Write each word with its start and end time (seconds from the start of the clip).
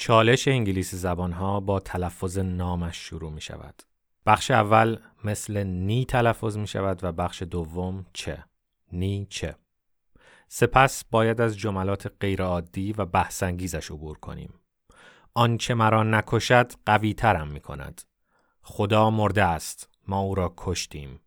چالش 0.00 0.48
انگلیسی 0.48 0.96
زبانها 0.96 1.60
با 1.60 1.80
تلفظ 1.80 2.38
نامش 2.38 2.96
شروع 2.96 3.32
می 3.32 3.40
شود. 3.40 3.82
بخش 4.26 4.50
اول 4.50 4.98
مثل 5.24 5.62
نی 5.62 6.04
تلفظ 6.04 6.56
می 6.56 6.66
شود 6.66 7.04
و 7.04 7.12
بخش 7.12 7.42
دوم 7.42 8.06
چه. 8.12 8.44
نی 8.92 9.26
چه. 9.30 9.56
سپس 10.48 11.04
باید 11.04 11.40
از 11.40 11.58
جملات 11.58 12.12
غیرعادی 12.20 12.92
و 12.92 13.04
بحثانگیزش 13.04 13.90
عبور 13.90 14.18
کنیم. 14.18 14.54
آنچه 15.34 15.74
مرا 15.74 16.02
نکشد 16.02 16.72
قوی 16.86 17.14
ترم 17.14 17.48
می 17.48 17.60
کند. 17.60 18.02
خدا 18.62 19.10
مرده 19.10 19.44
است. 19.44 19.88
ما 20.08 20.20
او 20.20 20.34
را 20.34 20.54
کشتیم. 20.56 21.20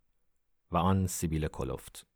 و 0.70 0.76
آن 0.76 1.06
سیبیل 1.06 1.48
کلفت. 1.48 2.06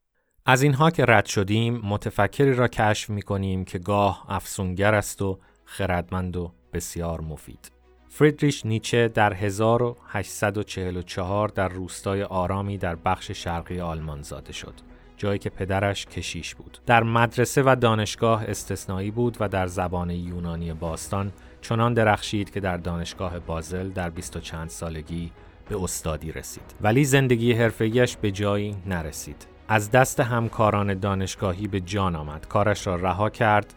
از 0.47 0.63
اینها 0.63 0.91
که 0.91 1.05
رد 1.09 1.27
شدیم 1.27 1.77
متفکری 1.77 2.55
را 2.55 2.69
کشف 2.69 3.11
می 3.11 3.23
کنیم 3.23 3.65
که 3.65 3.79
گاه 3.79 4.25
افسونگر 4.29 4.95
است 4.95 5.23
و 5.23 5.41
خردمند 5.67 6.37
و 6.37 6.53
بسیار 6.73 7.21
مفید. 7.21 7.71
فریدریش 8.09 8.67
نیچه 8.67 9.09
در 9.09 9.35
1844 9.35 11.49
در 11.49 11.69
روستای 11.69 12.23
آرامی 12.23 12.79
در 12.79 12.97
بخش 12.97 13.31
شرقی 13.31 13.81
آلمان 13.81 14.23
زاده 14.23 14.53
شد. 14.53 14.75
جایی 15.17 15.39
که 15.39 15.51
پدرش 15.51 16.07
کشیش 16.07 16.55
بود. 16.55 16.79
در 16.87 17.03
مدرسه 17.03 17.63
و 17.63 17.77
دانشگاه 17.81 18.45
استثنایی 18.45 19.11
بود 19.11 19.37
و 19.41 19.49
در 19.49 19.67
زبان 19.67 20.11
یونانی 20.11 20.73
باستان 20.73 21.33
چنان 21.61 21.95
درخشید 21.95 22.51
که 22.51 22.61
در 22.61 22.77
دانشگاه 22.77 23.39
بازل 23.39 23.89
در 23.89 24.11
بیست 24.11 24.37
و 24.37 24.41
چند 24.41 24.69
سالگی 24.69 25.33
به 25.69 25.83
استادی 25.83 26.33
رسید. 26.33 26.75
ولی 26.81 27.05
زندگی 27.05 27.53
حرفه‌ایش 27.53 28.17
به 28.17 28.31
جایی 28.31 28.77
نرسید. 28.87 29.47
از 29.69 29.91
دست 29.91 30.21
همکاران 30.21 30.95
دانشگاهی 30.95 31.69
به 31.69 31.81
جان 31.81 32.17
آمد. 32.17 32.49
کارش 32.49 32.87
را 32.87 32.97
رها 32.97 33.31
کرد 33.31 33.75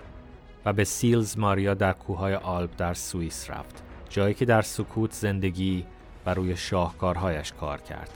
به 0.74 0.84
سیلز 0.84 1.38
ماریا 1.38 1.74
در 1.74 1.94
کوههای 1.94 2.36
آلب 2.36 2.76
در 2.78 2.94
سوئیس 2.94 3.50
رفت 3.50 3.84
جایی 4.10 4.34
که 4.34 4.46
در 4.46 4.62
سکوت 4.62 5.14
زندگی 5.14 5.86
و 6.26 6.34
روی 6.34 6.58
شاهکارهایش 6.58 7.54
کار 7.54 7.82
کرد. 7.82 8.10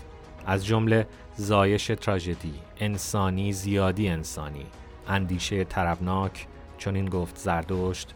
از 0.46 0.66
جمله 0.66 1.08
زایش 1.36 1.88
تراژدی 1.88 2.54
انسانی 2.80 3.54
زیادی 3.54 4.08
انسانی 4.08 4.66
اندیشه 5.08 5.64
طربناک 5.64 6.48
چون 6.78 6.96
این 6.96 7.06
گفت 7.06 7.38
زردشت 7.38 8.14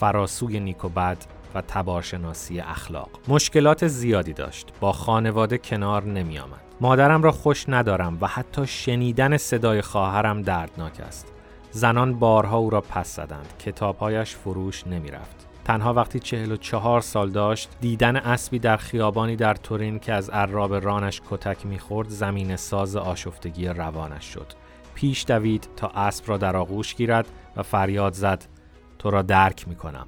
فراسوی 0.00 0.60
نیک 0.60 0.84
و 0.84 0.88
بد 0.88 1.18
و 1.54 1.60
تبارشناسی 1.60 2.60
اخلاق. 2.60 3.10
مشکلات 3.28 3.86
زیادی 3.86 4.32
داشت 4.32 4.68
با 4.80 4.92
خانواده 4.92 5.58
کنار 5.58 6.04
نمی 6.04 6.38
آمد. 6.38 6.60
مادرم 6.80 7.22
را 7.22 7.32
خوش 7.32 7.68
ندارم 7.68 8.18
و 8.20 8.26
حتی 8.26 8.66
شنیدن 8.66 9.36
صدای 9.36 9.82
خواهرم 9.82 10.42
دردناک 10.42 11.00
است. 11.00 11.33
زنان 11.74 12.18
بارها 12.18 12.56
او 12.56 12.70
را 12.70 12.80
پس 12.80 13.16
زدند 13.16 13.52
کتابهایش 13.58 14.36
فروش 14.36 14.86
نمی 14.86 15.10
رفت. 15.10 15.46
تنها 15.64 15.94
وقتی 15.94 16.18
چهل 16.18 16.52
و 16.52 16.56
چهار 16.56 17.00
سال 17.00 17.30
داشت 17.30 17.70
دیدن 17.80 18.16
اسبی 18.16 18.58
در 18.58 18.76
خیابانی 18.76 19.36
در 19.36 19.54
تورین 19.54 19.98
که 19.98 20.12
از 20.12 20.30
عراب 20.30 20.74
رانش 20.74 21.20
کتک 21.30 21.66
می‌خورد 21.66 22.08
زمین 22.08 22.56
ساز 22.56 22.96
آشفتگی 22.96 23.68
روانش 23.68 24.24
شد 24.24 24.46
پیش 24.94 25.24
دوید 25.24 25.68
تا 25.76 25.88
اسب 25.88 26.28
را 26.28 26.36
در 26.36 26.56
آغوش 26.56 26.94
گیرد 26.94 27.26
و 27.56 27.62
فریاد 27.62 28.12
زد 28.12 28.44
تو 28.98 29.10
را 29.10 29.22
درک 29.22 29.68
می 29.68 29.74
کنم. 29.74 30.06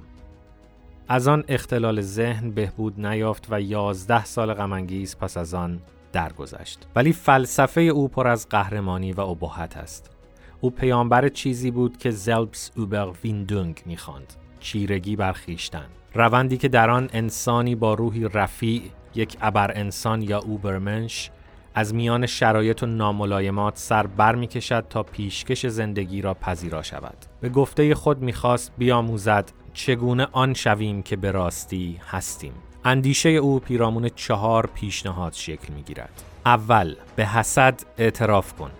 از 1.07 1.27
آن 1.27 1.43
اختلال 1.47 2.01
ذهن 2.01 2.51
بهبود 2.51 3.05
نیافت 3.05 3.47
و 3.49 3.61
یازده 3.61 4.25
سال 4.25 4.53
غمانگیز 4.53 5.17
پس 5.17 5.37
از 5.37 5.53
آن 5.53 5.79
درگذشت 6.13 6.87
ولی 6.95 7.13
فلسفه 7.13 7.81
او 7.81 8.07
پر 8.07 8.27
از 8.27 8.49
قهرمانی 8.49 9.13
و 9.13 9.21
ابهت 9.21 9.77
است 9.77 10.16
او 10.61 10.69
پیامبر 10.69 11.29
چیزی 11.29 11.71
بود 11.71 11.97
که 11.97 12.11
زلبس 12.11 12.71
اوبر 12.77 13.07
ویندونگ 13.23 13.81
می‌خواند 13.85 14.33
چیرگی 14.59 15.15
بر 15.15 15.31
خیشتن 15.31 15.85
روندی 16.13 16.57
که 16.57 16.67
در 16.67 16.89
آن 16.89 17.09
انسانی 17.13 17.75
با 17.75 17.93
روحی 17.93 18.23
رفیع 18.23 18.81
یک 19.15 19.37
ابر 19.41 19.71
انسان 19.75 20.21
یا 20.21 20.39
اوبرمنش 20.39 21.31
از 21.75 21.95
میان 21.95 22.25
شرایط 22.25 22.83
و 22.83 22.85
ناملایمات 22.85 23.77
سر 23.77 24.07
بر 24.07 24.35
می 24.35 24.47
کشد 24.47 24.85
تا 24.89 25.03
پیشکش 25.03 25.65
زندگی 25.65 26.21
را 26.21 26.33
پذیرا 26.33 26.81
شود. 26.81 27.17
به 27.41 27.49
گفته 27.49 27.95
خود 27.95 28.21
می‌خواست 28.21 28.71
بیاموزد 28.77 29.51
چگونه 29.73 30.27
آن 30.31 30.53
شویم 30.53 31.03
که 31.03 31.15
به 31.15 31.31
راستی 31.31 31.99
هستیم. 32.09 32.53
اندیشه 32.85 33.29
او 33.29 33.59
پیرامون 33.59 34.09
چهار 34.15 34.69
پیشنهاد 34.73 35.33
شکل 35.33 35.73
می 35.73 35.81
گیرد. 35.81 36.23
اول 36.45 36.95
به 37.15 37.25
حسد 37.25 37.83
اعتراف 37.97 38.53
کن. 38.53 38.71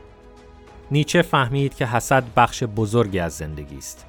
نیچه 0.91 1.21
فهمید 1.21 1.75
که 1.75 1.85
حسد 1.85 2.23
بخش 2.35 2.63
بزرگی 2.63 3.19
از 3.19 3.33
زندگی 3.33 3.77
است. 3.77 4.05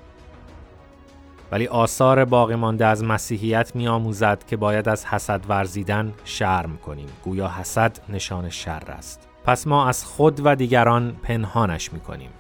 ولی 1.53 1.67
آثار 1.67 2.25
باقی 2.25 2.55
مانده 2.55 2.87
از 2.87 3.05
مسیحیت 3.05 3.77
می 3.77 3.89
آموزد 3.89 4.45
که 4.47 4.57
باید 4.57 4.89
از 4.89 5.07
حسد 5.07 5.41
ورزیدن 5.49 6.13
شرم 6.25 6.77
کنیم. 6.77 7.09
گویا 7.25 7.49
حسد 7.49 7.99
نشان 8.09 8.51
شر 8.51 8.83
است. 8.89 9.29
پس 9.45 9.67
ما 9.67 9.89
از 9.89 10.05
خود 10.05 10.41
و 10.45 10.57
دیگران 10.57 11.17
پنهانش 11.23 11.93
می 11.93 12.01
کنیم. 12.01 12.31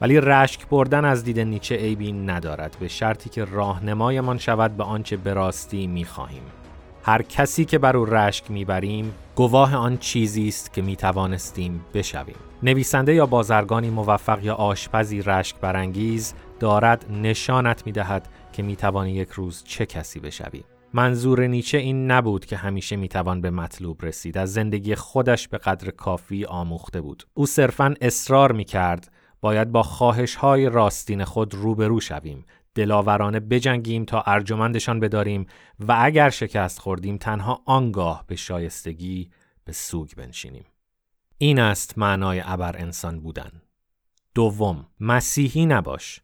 ولی 0.00 0.20
رشک 0.20 0.68
بردن 0.68 1.04
از 1.04 1.24
دید 1.24 1.40
نیچه 1.40 1.74
عیبی 1.74 2.12
ندارد 2.12 2.76
به 2.80 2.88
شرطی 2.88 3.30
که 3.30 3.44
راهنمایمان 3.44 4.38
شود 4.38 4.76
به 4.76 4.84
آنچه 4.84 5.16
به 5.16 5.34
راستی 5.34 5.86
می 5.86 6.04
خواهیم. 6.04 6.42
هر 7.06 7.22
کسی 7.22 7.64
که 7.64 7.78
بر 7.78 7.96
او 7.96 8.04
رشک 8.04 8.50
می‌بریم 8.50 9.14
گواه 9.34 9.76
آن 9.76 9.98
چیزی 9.98 10.48
است 10.48 10.72
که 10.72 10.82
می 10.82 10.96
توانستیم 10.96 11.84
بشویم. 11.94 12.36
نویسنده 12.62 13.14
یا 13.14 13.26
بازرگانی 13.26 13.90
موفق 13.90 14.44
یا 14.44 14.54
آشپزی 14.54 15.22
رشک 15.22 15.56
برانگیز 15.60 16.34
دارد 16.60 17.06
نشانت 17.10 17.86
می 17.86 17.92
دهد 17.92 18.28
که 18.52 18.62
می 18.62 18.76
توانی 18.76 19.12
یک 19.12 19.30
روز 19.30 19.64
چه 19.64 19.86
کسی 19.86 20.20
بشوی. 20.20 20.64
منظور 20.92 21.46
نیچه 21.46 21.78
این 21.78 22.10
نبود 22.10 22.46
که 22.46 22.56
همیشه 22.56 22.96
می‌توان 22.96 23.40
به 23.40 23.50
مطلوب 23.50 24.04
رسید 24.04 24.38
از 24.38 24.52
زندگی 24.52 24.94
خودش 24.94 25.48
به 25.48 25.58
قدر 25.58 25.90
کافی 25.90 26.44
آموخته 26.44 27.00
بود 27.00 27.26
او 27.34 27.46
صرفا 27.46 27.94
اصرار 28.00 28.52
می 28.52 28.64
کرد 28.64 29.12
باید 29.40 29.72
با 29.72 29.82
خواهش 29.82 30.34
های 30.34 30.68
راستین 30.68 31.24
خود 31.24 31.54
روبرو 31.54 32.00
شویم 32.00 32.44
دلاورانه 32.74 33.40
بجنگیم 33.40 34.04
تا 34.04 34.22
ارجمندشان 34.26 35.00
بداریم 35.00 35.46
و 35.80 35.96
اگر 36.00 36.30
شکست 36.30 36.78
خوردیم 36.78 37.16
تنها 37.16 37.62
آنگاه 37.66 38.24
به 38.26 38.36
شایستگی 38.36 39.30
به 39.64 39.72
سوگ 39.72 40.14
بنشینیم. 40.16 40.64
این 41.38 41.58
است 41.58 41.98
معنای 41.98 42.42
ابر 42.44 42.76
انسان 42.78 43.20
بودن. 43.20 43.50
دوم، 44.34 44.86
مسیحی 45.00 45.66
نباش. 45.66 46.20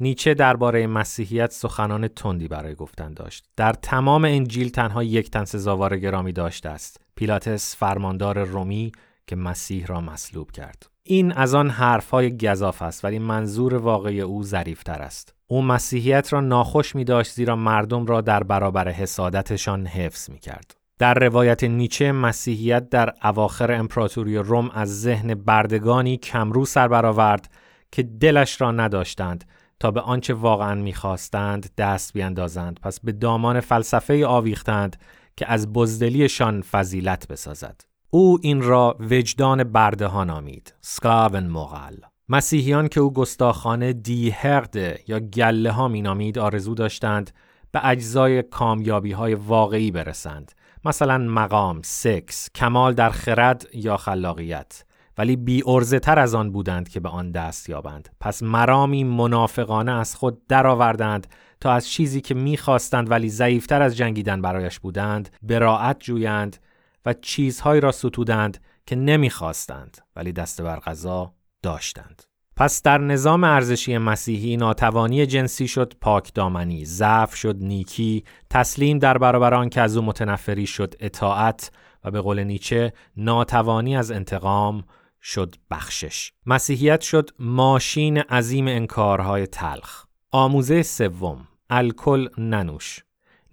نیچه 0.00 0.34
درباره 0.34 0.86
مسیحیت 0.86 1.52
سخنان 1.52 2.08
تندی 2.08 2.48
برای 2.48 2.74
گفتن 2.74 3.14
داشت. 3.14 3.44
در 3.56 3.72
تمام 3.72 4.24
انجیل 4.24 4.68
تنها 4.68 5.02
یک 5.02 5.30
تن 5.30 5.44
سزاوار 5.44 5.98
گرامی 5.98 6.32
داشته 6.32 6.68
است. 6.68 7.00
پیلاتس 7.16 7.76
فرماندار 7.76 8.44
رومی 8.44 8.92
که 9.26 9.36
مسیح 9.36 9.86
را 9.86 10.00
مصلوب 10.00 10.50
کرد. 10.50 10.86
این 11.02 11.32
از 11.32 11.54
آن 11.54 11.70
حرفهای 11.70 12.36
گذاف 12.36 12.82
است 12.82 13.04
ولی 13.04 13.18
منظور 13.18 13.74
واقعی 13.74 14.20
او 14.20 14.42
ظریفتر 14.42 15.02
است. 15.02 15.34
او 15.46 15.62
مسیحیت 15.62 16.32
را 16.32 16.40
ناخوش 16.40 16.94
می 16.94 17.04
داشت 17.04 17.32
زیرا 17.32 17.56
مردم 17.56 18.06
را 18.06 18.20
در 18.20 18.42
برابر 18.42 18.88
حسادتشان 18.88 19.86
حفظ 19.86 20.30
می 20.30 20.38
کرد. 20.38 20.76
در 20.98 21.14
روایت 21.14 21.64
نیچه 21.64 22.12
مسیحیت 22.12 22.88
در 22.88 23.12
اواخر 23.22 23.72
امپراتوری 23.72 24.36
روم 24.36 24.70
از 24.70 25.00
ذهن 25.00 25.34
بردگانی 25.34 26.16
کمرو 26.16 26.64
سر 26.64 26.88
برآورد 26.88 27.50
که 27.92 28.02
دلش 28.02 28.60
را 28.60 28.72
نداشتند 28.72 29.44
تا 29.80 29.90
به 29.90 30.00
آنچه 30.00 30.34
واقعا 30.34 30.74
می‌خواستند 30.74 31.70
دست 31.78 32.12
بیندازند 32.12 32.80
پس 32.80 33.00
به 33.00 33.12
دامان 33.12 33.60
فلسفه 33.60 34.26
آویختند 34.26 34.96
که 35.36 35.52
از 35.52 35.72
بزدلیشان 35.72 36.62
فضیلت 36.62 37.28
بسازد 37.28 37.80
او 38.14 38.38
این 38.42 38.62
را 38.62 38.96
وجدان 39.00 39.64
برده 39.64 40.06
ها 40.06 40.24
نامید 40.24 40.74
سکاون 40.80 41.46
مغل. 41.46 41.96
مسیحیان 42.28 42.88
که 42.88 43.00
او 43.00 43.12
گستاخانه 43.12 43.92
دیهرده 43.92 45.00
یا 45.08 45.20
گله 45.20 45.70
ها 45.70 45.88
مینامید 45.88 46.38
آرزو 46.38 46.74
داشتند 46.74 47.30
به 47.72 47.86
اجزای 47.88 48.42
کامیابی 48.42 49.12
های 49.12 49.34
واقعی 49.34 49.90
برسند. 49.90 50.52
مثلا 50.84 51.18
مقام، 51.18 51.80
سکس، 51.84 52.48
کمال 52.54 52.92
در 52.92 53.10
خرد 53.10 53.66
یا 53.74 53.96
خلاقیت. 53.96 54.84
ولی 55.18 55.36
بی 55.36 55.62
تر 56.02 56.18
از 56.18 56.34
آن 56.34 56.52
بودند 56.52 56.88
که 56.88 57.00
به 57.00 57.08
آن 57.08 57.30
دست 57.30 57.68
یابند. 57.68 58.08
پس 58.20 58.42
مرامی 58.42 59.04
منافقانه 59.04 59.92
از 59.92 60.16
خود 60.16 60.46
درآوردند 60.46 61.26
تا 61.60 61.72
از 61.72 61.88
چیزی 61.88 62.20
که 62.20 62.34
می‌خواستند 62.34 63.10
ولی 63.10 63.28
ضعیفتر 63.28 63.82
از 63.82 63.96
جنگیدن 63.96 64.42
برایش 64.42 64.80
بودند 64.80 65.30
براعت 65.42 65.96
جویند 66.00 66.56
و 67.06 67.12
چیزهایی 67.12 67.80
را 67.80 67.92
ستودند 67.92 68.58
که 68.86 68.96
نمی‌خواستند 68.96 69.98
ولی 70.16 70.32
دست 70.32 70.62
بر 70.62 70.78
غذا 70.80 71.34
داشتند. 71.62 72.22
پس 72.56 72.82
در 72.82 72.98
نظام 72.98 73.44
ارزشی 73.44 73.98
مسیحی 73.98 74.56
ناتوانی 74.56 75.26
جنسی 75.26 75.68
شد 75.68 75.94
پاک 76.00 76.34
دامنی، 76.34 76.84
ضعف 76.84 77.34
شد 77.34 77.56
نیکی، 77.56 78.24
تسلیم 78.50 78.98
در 78.98 79.18
برابر 79.18 79.54
آن 79.54 79.68
که 79.68 79.80
از 79.80 79.96
او 79.96 80.04
متنفری 80.04 80.66
شد 80.66 80.94
اطاعت 81.00 81.70
و 82.04 82.10
به 82.10 82.20
قول 82.20 82.44
نیچه 82.44 82.92
ناتوانی 83.16 83.96
از 83.96 84.10
انتقام 84.10 84.84
شد 85.22 85.54
بخشش. 85.70 86.32
مسیحیت 86.46 87.00
شد 87.00 87.30
ماشین 87.38 88.18
عظیم 88.18 88.68
انکارهای 88.68 89.46
تلخ. 89.46 90.04
آموزه 90.30 90.82
سوم 90.82 91.48
الکل 91.70 92.28
ننوش. 92.38 93.04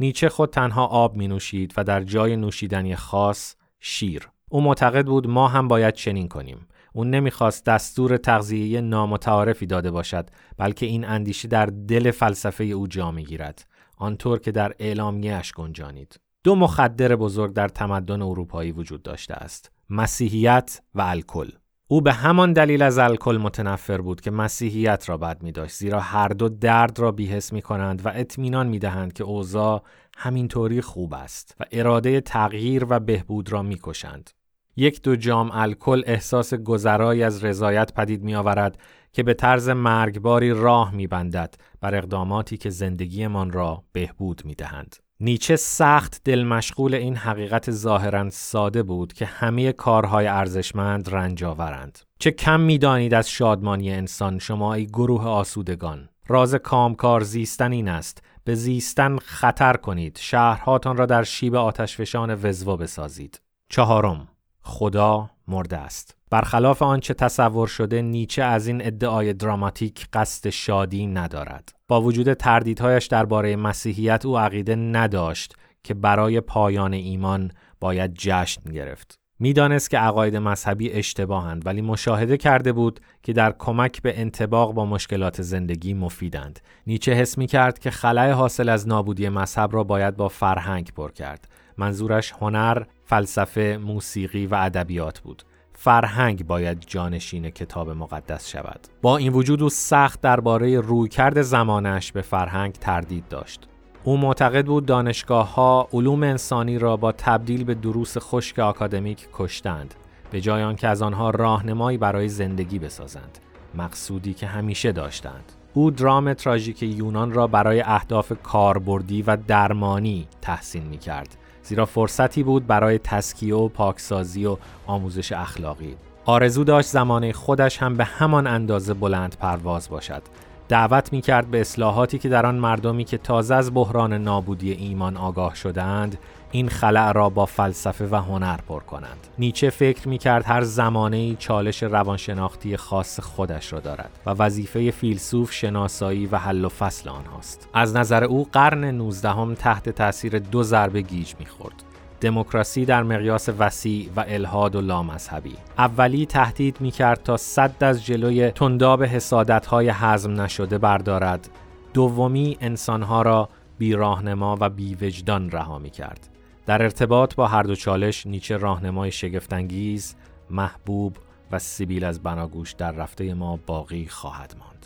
نیچه 0.02 0.30
خود 0.30 0.50
تنها 0.50 0.86
آب 0.86 1.16
می 1.16 1.28
نوشید 1.28 1.74
و 1.78 1.84
در 1.84 2.04
جای 2.04 2.36
نوشیدنی 2.36 2.96
خاص 2.96 3.56
شیر. 3.80 4.30
او 4.50 4.62
معتقد 4.62 5.06
بود 5.06 5.28
ما 5.28 5.48
هم 5.48 5.68
باید 5.68 5.94
چنین 5.94 6.28
کنیم. 6.28 6.68
او 6.94 7.04
نمی‌خواست 7.04 7.66
دستور 7.66 8.18
تغذیه 8.18 8.82
نامتعارفی 8.82 9.66
داده 9.66 9.92
باشد 9.92 10.30
بلکه 10.58 10.86
این 10.86 11.06
اندیشه 11.06 11.48
در 11.48 11.66
دل 11.66 12.12
فلسفه 12.12 12.64
او 12.64 12.88
جا 12.88 13.12
می‌گیرد 13.12 13.68
آنطور 13.98 14.40
که 14.40 14.52
در 14.52 14.74
اعلامیهاش 14.80 15.52
گنجانید 15.52 16.20
دو 16.44 16.56
مخدر 16.56 17.16
بزرگ 17.16 17.54
در 17.54 17.68
تمدن 17.68 18.22
اروپایی 18.22 18.72
وجود 18.72 19.04
داشته 19.04 19.34
است 19.34 19.72
مسیحیت 19.90 20.82
و 20.96 21.02
الکل 21.02 21.50
او 21.92 22.02
به 22.02 22.14
همان 22.14 22.54
دلیل 22.54 22.82
از 22.82 22.98
الکل 22.98 23.38
متنفر 23.38 24.02
بود 24.02 24.22
که 24.22 24.32
مسیحیت 24.32 25.10
را 25.10 25.18
بد 25.18 25.44
می 25.44 25.52
داشت 25.52 25.76
زیرا 25.76 26.00
هر 26.00 26.28
دو 26.28 26.50
درد 26.50 27.00
را 27.00 27.12
بیحس 27.12 27.54
می 27.54 27.62
کنند 27.62 28.06
و 28.06 28.12
اطمینان 28.14 28.68
می 28.68 28.80
دهند 28.80 29.14
که 29.14 29.24
اوضاع 29.24 29.84
همینطوری 30.18 30.82
خوب 30.82 31.14
است 31.14 31.56
و 31.60 31.66
اراده 31.72 32.22
تغییر 32.22 32.86
و 32.90 33.00
بهبود 33.00 33.52
را 33.52 33.62
می 33.62 33.80
کشند. 33.84 34.30
یک 34.76 35.02
دو 35.02 35.16
جام 35.16 35.50
الکل 35.54 36.04
احساس 36.06 36.54
گذرایی 36.54 37.24
از 37.24 37.44
رضایت 37.44 37.94
پدید 37.94 38.24
می 38.24 38.36
آورد 38.36 38.78
که 39.14 39.24
به 39.24 39.34
طرز 39.34 39.70
مرگباری 39.70 40.52
راه 40.52 40.96
می 40.96 41.08
بندد 41.08 41.56
بر 41.82 41.96
اقداماتی 41.96 42.58
که 42.58 42.70
زندگیمان 42.70 43.52
را 43.52 43.84
بهبود 43.92 44.42
می 44.46 44.56
دهند. 44.56 44.96
نیچه 45.24 45.56
سخت 45.56 46.22
دل 46.24 46.44
مشغول 46.44 46.94
این 46.96 47.16
حقیقت 47.16 47.72
ظاهرا 47.72 48.30
ساده 48.30 48.84
بود 48.84 49.14
که 49.14 49.26
همه 49.26 49.72
کارهای 49.72 50.28
ارزشمند 50.28 51.10
رنج 51.10 51.44
آورند. 51.44 52.00
چه 52.20 52.32
کم 52.32 52.60
می‌دانید 52.60 53.14
از 53.14 53.30
شادمانی 53.30 53.92
انسان 53.92 54.40
شما 54.40 54.74
ای 54.74 54.86
گروه 54.86 55.28
آسودگان. 55.28 56.10
راز 56.28 56.56
کامکار 56.56 57.22
زیستن 57.22 57.72
این 57.72 57.88
است 57.88 58.24
به 58.44 58.56
زیستن 58.56 59.18
خطر 59.18 59.74
کنید 59.74 60.18
شهرهاتان 60.22 60.98
را 60.98 61.06
در 61.06 61.24
شیب 61.24 61.56
آتشفشان 61.56 62.40
وزوا 62.44 62.78
بسازید 62.78 63.42
چهارم 63.70 64.28
خدا 64.62 65.30
مرده 65.48 65.78
است 65.78 66.21
برخلاف 66.32 66.82
آنچه 66.82 67.14
تصور 67.14 67.68
شده 67.68 68.02
نیچه 68.02 68.44
از 68.44 68.68
این 68.68 68.86
ادعای 68.86 69.34
دراماتیک 69.34 70.08
قصد 70.14 70.50
شادی 70.50 71.08
ندارد 71.08 71.74
با 71.88 72.02
وجود 72.02 72.34
تردیدهایش 72.34 73.06
درباره 73.06 73.56
مسیحیت 73.56 74.26
او 74.26 74.38
عقیده 74.38 74.76
نداشت 74.76 75.56
که 75.84 75.94
برای 75.94 76.42
پایان 76.42 76.94
ایمان 76.94 77.52
باید 77.80 78.14
جشن 78.14 78.72
گرفت 78.72 79.20
می‌دانست 79.40 79.90
که 79.90 79.98
عقاید 79.98 80.36
مذهبی 80.36 80.92
اشتباهند 80.92 81.66
ولی 81.66 81.82
مشاهده 81.82 82.38
کرده 82.38 82.72
بود 82.72 83.00
که 83.24 83.34
در 83.34 83.56
کمک 83.60 84.02
به 84.02 84.20
انتباق 84.20 84.74
با 84.74 84.86
مشکلات 84.86 85.42
زندگی 85.42 85.94
مفیدند. 85.94 86.60
نیچه 86.88 87.14
حس 87.14 87.38
می 87.38 87.48
کرد 87.48 87.80
که 87.80 87.92
خلای 87.92 88.32
حاصل 88.32 88.70
از 88.70 88.88
نابودی 88.88 89.30
مذهب 89.30 89.74
را 89.74 89.84
باید 89.84 90.16
با 90.16 90.28
فرهنگ 90.28 90.92
پر 90.96 91.12
کرد. 91.12 91.48
منظورش 91.78 92.32
هنر، 92.32 92.84
فلسفه، 93.06 93.80
موسیقی 93.82 94.46
و 94.46 94.56
ادبیات 94.56 95.20
بود. 95.20 95.44
فرهنگ 95.84 96.48
باید 96.48 96.84
جانشین 96.88 97.50
کتاب 97.50 97.90
مقدس 97.90 98.50
شود. 98.50 98.80
با 99.02 99.18
این 99.18 99.34
وجود 99.34 99.64
او 99.64 99.70
سخت 99.70 100.22
درباره 100.22 100.80
رویکرد 100.80 101.42
زمانش 101.42 102.12
به 102.12 102.22
فرهنگ 102.22 102.74
تردید 102.74 103.28
داشت. 103.30 103.68
او 104.04 104.18
معتقد 104.18 104.66
بود 104.66 104.86
دانشگاه 104.86 105.54
ها 105.54 105.88
علوم 105.94 106.24
انسانی 106.24 106.80
را 106.80 106.98
با 106.98 107.12
تبدیل 107.12 107.64
به 107.64 107.74
دروس 107.74 108.18
خشک 108.18 108.60
آکادمیک 108.60 109.28
کشتند 109.34 109.94
به 110.32 110.42
جای 110.42 110.64
آنکه 110.64 110.88
از 110.88 111.02
آنها 111.02 111.30
راهنمایی 111.30 111.98
برای 111.98 112.30
زندگی 112.30 112.80
بسازند 112.80 113.38
مقصودی 113.76 114.34
که 114.34 114.48
همیشه 114.48 114.92
داشتند 114.92 115.52
او 115.74 115.92
درام 115.92 116.34
تراژیک 116.34 116.84
یونان 116.84 117.34
را 117.34 117.48
برای 117.48 117.82
اهداف 117.82 118.34
کاربردی 118.44 119.22
و 119.22 119.38
درمانی 119.48 120.28
تحسین 120.42 120.84
می 120.84 120.98
کرد 120.98 121.38
زیرا 121.64 121.86
فرصتی 121.86 122.44
بود 122.44 122.68
برای 122.68 122.98
تسکیه 122.98 123.56
و 123.56 123.68
پاکسازی 123.68 124.46
و 124.46 124.58
آموزش 124.88 125.32
اخلاقی. 125.32 125.96
آرزو 126.26 126.64
داشت 126.64 126.90
زمانه 126.90 127.34
خودش 127.34 127.78
هم 127.78 127.98
به 127.98 128.06
همان 128.06 128.48
اندازه 128.48 128.94
بلند 128.94 129.36
پرواز 129.40 129.90
باشد. 129.90 130.22
دعوت 130.70 131.14
می 131.14 131.22
کرد 131.22 131.52
به 131.52 131.62
اصلاحاتی 131.62 132.20
که 132.20 132.30
در 132.30 132.46
آن 132.46 132.56
مردمی 132.56 133.04
که 133.04 133.18
تازه 133.18 133.56
از 133.56 133.74
بحران 133.74 134.14
نابودی 134.14 134.72
ایمان 134.72 135.18
آگاه 135.18 135.56
شدند 135.56 136.18
این 136.52 136.70
خلع 136.70 137.12
را 137.12 137.30
با 137.30 137.46
فلسفه 137.46 138.08
و 138.12 138.16
هنر 138.16 138.58
پر 138.58 138.80
کنند. 138.80 139.28
نیچه 139.40 139.70
فکر 139.70 140.08
می 140.08 140.18
کرد 140.18 140.46
هر 140.46 140.62
زمانه 140.62 141.36
چالش 141.36 141.84
روانشناختی 141.84 142.78
خاص 142.78 143.20
خودش 143.20 143.74
را 143.74 143.80
دارد 143.80 144.10
و 144.26 144.30
وظیفه 144.30 144.92
فیلسوف 144.92 145.54
شناسایی 145.54 146.26
و 146.26 146.38
حل 146.38 146.66
و 146.66 146.70
فصل 146.70 147.10
آنهاست. 147.10 147.70
از 147.74 147.96
نظر 147.96 148.24
او 148.24 148.48
قرن 148.52 148.84
19 148.84 149.56
تحت 149.56 149.90
تاثیر 149.90 150.40
دو 150.40 150.64
ضربه 150.64 151.02
گیج 151.02 151.34
می 151.40 151.46
خورد. 151.46 151.84
دموکراسی 152.22 152.86
در 152.86 153.04
مقیاس 153.04 153.50
وسیع 153.60 154.10
و 154.16 154.26
الهاد 154.28 154.76
و 154.76 154.82
لامذهبی 154.82 155.56
اولی 155.78 156.26
تهدید 156.26 156.82
می 156.82 156.92
کرد 156.92 157.24
تا 157.24 157.38
صد 157.38 157.84
از 157.84 158.06
جلوی 158.06 158.52
تنداب 158.52 159.04
حسادت 159.04 159.66
های 159.66 159.90
حزم 159.90 160.42
نشده 160.42 160.78
بردارد 160.78 161.50
دومی 161.94 162.58
انسانها 162.62 163.22
را 163.22 163.50
بی 163.78 163.94
راهنما 163.94 164.58
و 164.60 164.70
بی 164.70 164.96
وجدان 164.96 165.52
رها 165.52 165.80
می 165.80 165.90
کرد 165.90 166.30
در 166.66 166.82
ارتباط 166.82 167.36
با 167.36 167.48
هر 167.48 167.64
دو 167.64 167.76
چالش 167.76 168.28
نیچه 168.28 168.58
راهنمای 168.58 169.12
شگفتانگیز 169.12 170.16
محبوب 170.50 171.18
و 171.52 171.60
سیبیل 171.60 172.04
از 172.04 172.24
بناگوش 172.24 172.72
در 172.72 172.92
رفته 172.92 173.34
ما 173.34 173.60
باقی 173.66 174.06
خواهد 174.06 174.56
ماند. 174.60 174.86